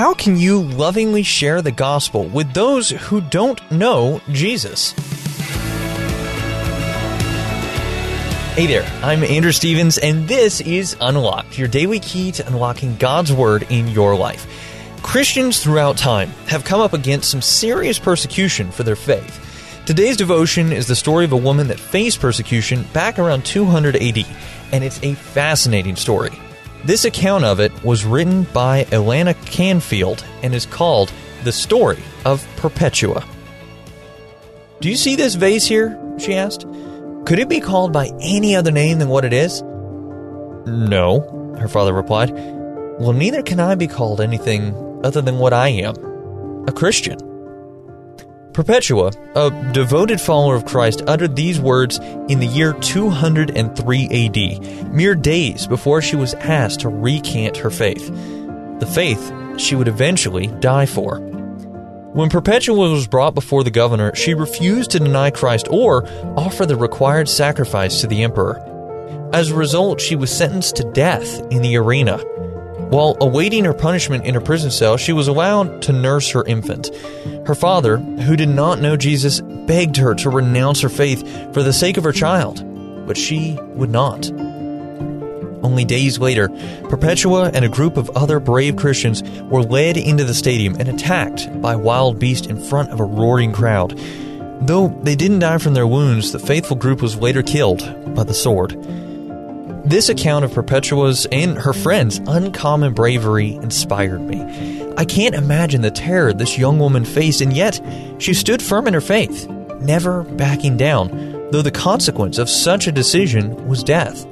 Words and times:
How 0.00 0.14
can 0.14 0.38
you 0.38 0.62
lovingly 0.62 1.22
share 1.22 1.60
the 1.60 1.72
gospel 1.72 2.24
with 2.24 2.54
those 2.54 2.88
who 2.88 3.20
don't 3.20 3.60
know 3.70 4.22
Jesus? 4.30 4.92
Hey 8.54 8.66
there, 8.66 8.90
I'm 9.02 9.22
Andrew 9.22 9.52
Stevens, 9.52 9.98
and 9.98 10.26
this 10.26 10.62
is 10.62 10.96
Unlocked, 11.02 11.58
your 11.58 11.68
daily 11.68 12.00
key 12.00 12.32
to 12.32 12.46
unlocking 12.46 12.96
God's 12.96 13.30
Word 13.30 13.66
in 13.68 13.88
your 13.88 14.16
life. 14.16 14.46
Christians 15.02 15.62
throughout 15.62 15.98
time 15.98 16.30
have 16.46 16.64
come 16.64 16.80
up 16.80 16.94
against 16.94 17.30
some 17.30 17.42
serious 17.42 17.98
persecution 17.98 18.70
for 18.70 18.84
their 18.84 18.96
faith. 18.96 19.82
Today's 19.84 20.16
devotion 20.16 20.72
is 20.72 20.86
the 20.86 20.96
story 20.96 21.26
of 21.26 21.32
a 21.32 21.36
woman 21.36 21.68
that 21.68 21.78
faced 21.78 22.20
persecution 22.20 22.84
back 22.94 23.18
around 23.18 23.44
200 23.44 23.96
AD, 23.96 24.24
and 24.72 24.82
it's 24.82 25.02
a 25.02 25.12
fascinating 25.12 25.94
story. 25.94 26.32
This 26.84 27.04
account 27.04 27.44
of 27.44 27.60
it 27.60 27.72
was 27.84 28.06
written 28.06 28.44
by 28.54 28.84
Alanna 28.84 29.34
Canfield 29.44 30.24
and 30.42 30.54
is 30.54 30.64
called 30.64 31.12
The 31.44 31.52
Story 31.52 32.02
of 32.24 32.46
Perpetua. 32.56 33.24
Do 34.80 34.88
you 34.88 34.96
see 34.96 35.14
this 35.14 35.34
vase 35.34 35.66
here? 35.66 35.98
she 36.18 36.34
asked. 36.34 36.66
Could 37.26 37.38
it 37.38 37.50
be 37.50 37.60
called 37.60 37.92
by 37.92 38.10
any 38.20 38.56
other 38.56 38.70
name 38.70 38.98
than 38.98 39.08
what 39.08 39.26
it 39.26 39.32
is? 39.34 39.62
No, 40.66 41.54
her 41.58 41.68
father 41.68 41.92
replied. 41.92 42.30
Well, 42.30 43.12
neither 43.12 43.42
can 43.42 43.60
I 43.60 43.74
be 43.74 43.86
called 43.86 44.20
anything 44.20 44.74
other 45.04 45.20
than 45.20 45.38
what 45.38 45.52
I 45.52 45.68
am 45.68 45.94
a 46.66 46.72
Christian. 46.72 47.18
Perpetua, 48.52 49.12
a 49.36 49.72
devoted 49.72 50.20
follower 50.20 50.56
of 50.56 50.64
Christ, 50.64 51.02
uttered 51.06 51.36
these 51.36 51.60
words 51.60 51.98
in 52.28 52.40
the 52.40 52.46
year 52.46 52.72
203 52.72 54.04
AD, 54.06 54.92
mere 54.92 55.14
days 55.14 55.66
before 55.66 56.02
she 56.02 56.16
was 56.16 56.34
asked 56.34 56.80
to 56.80 56.88
recant 56.88 57.56
her 57.58 57.70
faith. 57.70 58.08
The 58.80 58.90
faith 58.92 59.32
she 59.56 59.76
would 59.76 59.88
eventually 59.88 60.48
die 60.60 60.86
for. 60.86 61.18
When 62.12 62.28
Perpetua 62.28 62.90
was 62.90 63.06
brought 63.06 63.36
before 63.36 63.62
the 63.62 63.70
governor, 63.70 64.12
she 64.16 64.34
refused 64.34 64.90
to 64.90 64.98
deny 64.98 65.30
Christ 65.30 65.68
or 65.70 66.08
offer 66.36 66.66
the 66.66 66.74
required 66.74 67.28
sacrifice 67.28 68.00
to 68.00 68.08
the 68.08 68.24
emperor. 68.24 68.58
As 69.32 69.50
a 69.50 69.54
result, 69.54 70.00
she 70.00 70.16
was 70.16 70.36
sentenced 70.36 70.74
to 70.76 70.90
death 70.92 71.40
in 71.52 71.62
the 71.62 71.76
arena. 71.76 72.18
While 72.90 73.16
awaiting 73.20 73.64
her 73.66 73.72
punishment 73.72 74.24
in 74.24 74.34
her 74.34 74.40
prison 74.40 74.72
cell, 74.72 74.96
she 74.96 75.12
was 75.12 75.28
allowed 75.28 75.80
to 75.82 75.92
nurse 75.92 76.28
her 76.30 76.44
infant. 76.44 76.90
Her 77.46 77.54
father, 77.54 77.98
who 77.98 78.34
did 78.34 78.48
not 78.48 78.80
know 78.80 78.96
Jesus, 78.96 79.40
begged 79.40 79.96
her 79.96 80.12
to 80.16 80.28
renounce 80.28 80.80
her 80.80 80.88
faith 80.88 81.22
for 81.54 81.62
the 81.62 81.72
sake 81.72 81.98
of 81.98 82.04
her 82.04 82.10
child, 82.10 82.64
but 83.06 83.16
she 83.16 83.56
would 83.74 83.90
not. 83.90 84.28
Only 85.62 85.84
days 85.84 86.18
later, 86.18 86.48
Perpetua 86.88 87.50
and 87.54 87.64
a 87.64 87.68
group 87.68 87.96
of 87.96 88.10
other 88.10 88.40
brave 88.40 88.74
Christians 88.74 89.22
were 89.42 89.62
led 89.62 89.96
into 89.96 90.24
the 90.24 90.34
stadium 90.34 90.74
and 90.80 90.88
attacked 90.88 91.60
by 91.62 91.76
wild 91.76 92.18
beast 92.18 92.46
in 92.46 92.60
front 92.60 92.90
of 92.90 92.98
a 92.98 93.04
roaring 93.04 93.52
crowd. 93.52 93.96
Though 94.62 94.88
they 95.04 95.14
didn't 95.14 95.38
die 95.38 95.58
from 95.58 95.74
their 95.74 95.86
wounds, 95.86 96.32
the 96.32 96.40
faithful 96.40 96.76
group 96.76 97.02
was 97.02 97.16
later 97.16 97.44
killed 97.44 98.14
by 98.16 98.24
the 98.24 98.34
sword. 98.34 98.72
This 99.84 100.08
account 100.08 100.44
of 100.44 100.52
Perpetua's 100.52 101.26
and 101.32 101.56
her 101.58 101.72
friends' 101.72 102.20
uncommon 102.26 102.92
bravery 102.92 103.54
inspired 103.54 104.20
me. 104.20 104.92
I 104.96 105.04
can't 105.04 105.34
imagine 105.34 105.80
the 105.80 105.90
terror 105.90 106.32
this 106.32 106.58
young 106.58 106.78
woman 106.78 107.04
faced, 107.04 107.40
and 107.40 107.52
yet 107.52 107.80
she 108.18 108.34
stood 108.34 108.62
firm 108.62 108.86
in 108.86 108.94
her 108.94 109.00
faith, 109.00 109.48
never 109.80 110.22
backing 110.22 110.76
down, 110.76 111.08
though 111.50 111.62
the 111.62 111.70
consequence 111.70 112.36
of 112.38 112.50
such 112.50 112.86
a 112.86 112.92
decision 112.92 113.66
was 113.66 113.82
death. 113.82 114.26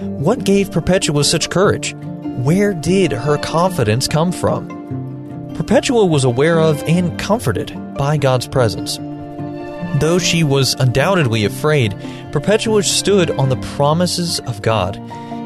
What 0.00 0.44
gave 0.44 0.70
Perpetua 0.70 1.24
such 1.24 1.50
courage? 1.50 1.94
Where 2.44 2.74
did 2.74 3.12
her 3.12 3.38
confidence 3.38 4.06
come 4.06 4.32
from? 4.32 4.68
Perpetua 5.54 6.04
was 6.06 6.24
aware 6.24 6.60
of 6.60 6.82
and 6.84 7.18
comforted 7.18 7.76
by 7.94 8.16
God's 8.16 8.46
presence. 8.46 8.98
Though 9.98 10.18
she 10.18 10.44
was 10.44 10.74
undoubtedly 10.74 11.44
afraid, 11.44 11.96
Perpetua 12.32 12.82
stood 12.84 13.30
on 13.32 13.48
the 13.48 13.56
promises 13.56 14.40
of 14.40 14.62
God. 14.62 14.96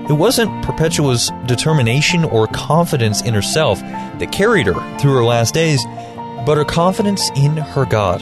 It 0.09 0.13
wasn't 0.13 0.65
Perpetua's 0.65 1.31
determination 1.47 2.25
or 2.25 2.47
confidence 2.49 3.23
in 3.23 3.33
herself 3.33 3.81
that 3.81 4.33
carried 4.33 4.67
her 4.67 4.99
through 4.99 5.15
her 5.15 5.25
last 5.25 5.55
days, 5.55 5.83
but 6.45 6.59
her 6.59 6.65
confidence 6.65 7.31
in 7.31 7.57
her 7.57 7.87
God. 7.87 8.21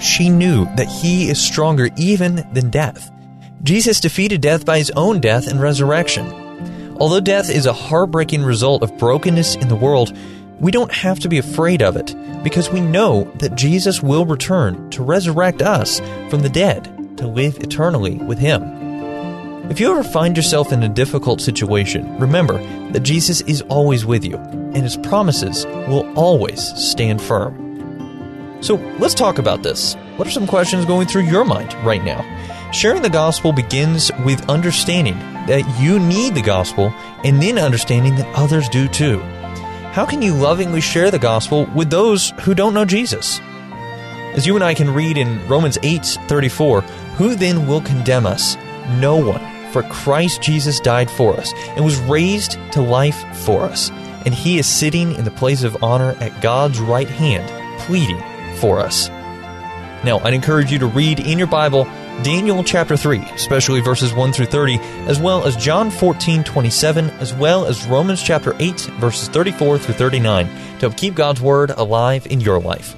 She 0.00 0.30
knew 0.30 0.64
that 0.76 0.88
He 0.88 1.28
is 1.28 1.40
stronger 1.40 1.90
even 1.96 2.48
than 2.52 2.70
death. 2.70 3.10
Jesus 3.62 4.00
defeated 4.00 4.40
death 4.40 4.64
by 4.64 4.78
His 4.78 4.90
own 4.92 5.20
death 5.20 5.46
and 5.46 5.60
resurrection. 5.60 6.96
Although 6.98 7.20
death 7.20 7.50
is 7.50 7.66
a 7.66 7.72
heartbreaking 7.72 8.42
result 8.42 8.82
of 8.82 8.96
brokenness 8.96 9.56
in 9.56 9.68
the 9.68 9.76
world, 9.76 10.16
we 10.60 10.70
don't 10.70 10.92
have 10.92 11.18
to 11.20 11.28
be 11.28 11.38
afraid 11.38 11.82
of 11.82 11.96
it 11.96 12.14
because 12.42 12.70
we 12.70 12.80
know 12.80 13.24
that 13.38 13.54
Jesus 13.54 14.02
will 14.02 14.24
return 14.26 14.90
to 14.90 15.02
resurrect 15.02 15.62
us 15.62 16.00
from 16.30 16.40
the 16.40 16.48
dead 16.48 17.16
to 17.18 17.26
live 17.26 17.58
eternally 17.58 18.16
with 18.16 18.38
Him. 18.38 18.62
If 19.70 19.80
you 19.80 19.90
ever 19.90 20.04
find 20.04 20.36
yourself 20.36 20.72
in 20.72 20.82
a 20.82 20.88
difficult 20.88 21.40
situation, 21.40 22.18
remember 22.18 22.58
that 22.92 23.02
Jesus 23.02 23.40
is 23.42 23.62
always 23.62 24.04
with 24.04 24.24
you 24.24 24.36
and 24.36 24.76
His 24.76 24.96
promises 24.96 25.64
will 25.88 26.12
always 26.18 26.60
stand 26.76 27.22
firm. 27.22 28.62
So 28.62 28.76
let's 28.98 29.14
talk 29.14 29.38
about 29.38 29.62
this. 29.62 29.94
What 30.16 30.28
are 30.28 30.32
some 30.32 30.46
questions 30.46 30.84
going 30.84 31.06
through 31.06 31.24
your 31.24 31.44
mind 31.44 31.74
right 31.84 32.04
now? 32.04 32.22
Sharing 32.72 33.02
the 33.02 33.10
gospel 33.10 33.52
begins 33.52 34.10
with 34.24 34.48
understanding 34.48 35.18
that 35.46 35.80
you 35.80 35.98
need 35.98 36.34
the 36.34 36.42
gospel 36.42 36.92
and 37.24 37.40
then 37.40 37.58
understanding 37.58 38.16
that 38.16 38.34
others 38.34 38.68
do 38.68 38.88
too. 38.88 39.22
How 39.94 40.04
can 40.04 40.22
you 40.22 40.34
lovingly 40.34 40.80
share 40.80 41.12
the 41.12 41.20
gospel 41.20 41.66
with 41.66 41.88
those 41.88 42.30
who 42.40 42.52
don't 42.52 42.74
know 42.74 42.84
Jesus? 42.84 43.38
As 44.34 44.44
you 44.44 44.56
and 44.56 44.64
I 44.64 44.74
can 44.74 44.92
read 44.92 45.16
in 45.16 45.46
Romans 45.46 45.78
8:34, 45.84 46.80
who 47.16 47.36
then 47.36 47.68
will 47.68 47.80
condemn 47.80 48.26
us? 48.26 48.56
No 48.98 49.14
one, 49.14 49.40
for 49.70 49.84
Christ 49.84 50.42
Jesus 50.42 50.80
died 50.80 51.08
for 51.08 51.36
us 51.36 51.52
and 51.76 51.84
was 51.84 52.00
raised 52.10 52.58
to 52.72 52.80
life 52.80 53.24
for 53.44 53.62
us, 53.62 53.92
and 54.24 54.34
he 54.34 54.58
is 54.58 54.66
sitting 54.66 55.14
in 55.14 55.24
the 55.24 55.30
place 55.30 55.62
of 55.62 55.80
honor 55.80 56.16
at 56.18 56.40
God's 56.40 56.80
right 56.80 57.08
hand, 57.08 57.48
pleading 57.82 58.20
for 58.56 58.80
us. 58.80 59.08
Now, 60.02 60.18
I'd 60.24 60.34
encourage 60.34 60.72
you 60.72 60.80
to 60.80 60.86
read 60.86 61.20
in 61.20 61.38
your 61.38 61.46
Bible 61.46 61.86
Daniel 62.22 62.62
chapter 62.62 62.96
3, 62.96 63.18
especially 63.34 63.80
verses 63.80 64.14
1 64.14 64.32
through 64.32 64.46
30, 64.46 64.78
as 65.06 65.18
well 65.18 65.44
as 65.44 65.56
John 65.56 65.90
14, 65.90 66.44
27, 66.44 67.10
as 67.10 67.34
well 67.34 67.66
as 67.66 67.86
Romans 67.86 68.22
chapter 68.22 68.54
8, 68.58 68.80
verses 68.98 69.28
34 69.28 69.78
through 69.78 69.94
39, 69.94 70.46
to 70.46 70.52
help 70.80 70.96
keep 70.96 71.14
God's 71.14 71.40
Word 71.40 71.70
alive 71.70 72.26
in 72.26 72.40
your 72.40 72.60
life. 72.60 72.96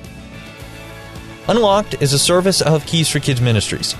Unlocked 1.49 2.00
is 2.03 2.12
a 2.12 2.19
service 2.19 2.60
of 2.60 2.87
Keys 2.87 3.09
for 3.09 3.19
Kids 3.19 3.41
Ministries, 3.41 3.94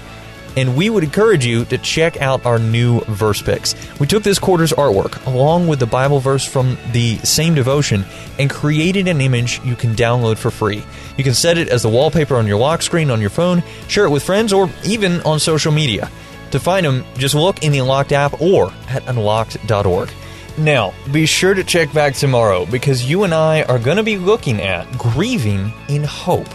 and 0.57 0.77
we 0.77 0.91
would 0.91 1.05
encourage 1.05 1.45
you 1.45 1.65
to 1.67 1.79
check 1.79 2.21
out 2.21 2.45
our 2.47 2.59
new 2.59 3.01
verse 3.01 3.43
picks. 3.43 3.75
We 4.01 4.07
took 4.07 4.23
this 4.23 4.39
quarter's 4.39 4.73
artwork 4.73 5.25
along 5.27 5.69
with 5.69 5.79
the 5.79 5.87
Bible 5.87 6.19
verse 6.19 6.45
from 6.45 6.79
the 6.93 7.19
same 7.19 7.55
devotion 7.55 8.05
and 8.39 8.51
created 8.51 9.07
an 9.09 9.21
image 9.21 9.61
you 9.65 9.77
can 9.77 9.95
download 9.95 10.39
for 10.39 10.51
free. 10.51 10.83
You 11.17 11.25
can 11.25 11.35
set 11.35 11.59
it 11.59 11.69
as 11.69 11.83
the 11.83 11.89
wallpaper 11.89 12.37
on 12.37 12.47
your 12.47 12.59
lock 12.59 12.83
screen 12.83 13.11
on 13.11 13.21
your 13.21 13.31
phone, 13.31 13.63
share 13.89 14.07
it 14.07 14.11
with 14.11 14.23
friends, 14.23 14.53
or 14.53 14.71
even 14.85 15.21
on 15.23 15.39
social 15.39 15.73
media. 15.73 16.11
To 16.53 16.61
find 16.61 16.87
them, 16.87 17.05
just 17.17 17.35
look 17.35 17.63
in 17.63 17.73
the 17.73 17.79
Unlocked 17.81 18.13
app 18.13 18.41
or 18.41 18.73
at 18.89 19.07
unlocked.org. 19.09 20.11
Now, 20.59 20.95
be 21.13 21.27
sure 21.27 21.53
to 21.53 21.63
check 21.63 21.93
back 21.93 22.15
tomorrow 22.15 22.65
because 22.65 23.09
you 23.09 23.25
and 23.25 23.35
I 23.35 23.65
are 23.65 23.79
going 23.79 23.99
to 23.99 24.03
be 24.03 24.17
looking 24.17 24.63
at 24.63 24.91
grieving 24.97 25.71
in 25.89 26.03
hope. 26.03 26.49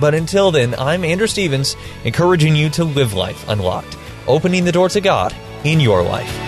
But 0.00 0.14
until 0.14 0.50
then, 0.50 0.74
I'm 0.74 1.04
Andrew 1.04 1.26
Stevens, 1.26 1.76
encouraging 2.04 2.54
you 2.54 2.70
to 2.70 2.84
live 2.84 3.14
life 3.14 3.48
unlocked, 3.48 3.96
opening 4.26 4.64
the 4.64 4.72
door 4.72 4.88
to 4.90 5.00
God 5.00 5.34
in 5.64 5.80
your 5.80 6.02
life. 6.02 6.47